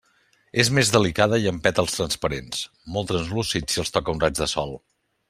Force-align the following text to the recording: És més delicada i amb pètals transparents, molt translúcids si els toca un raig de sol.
És 0.61 0.69
més 0.77 0.89
delicada 0.93 1.39
i 1.43 1.45
amb 1.51 1.61
pètals 1.67 1.93
transparents, 1.99 2.63
molt 2.97 3.11
translúcids 3.13 3.77
si 3.77 3.85
els 3.85 3.95
toca 3.99 4.17
un 4.19 4.25
raig 4.25 4.39
de 4.45 4.49
sol. 4.57 4.75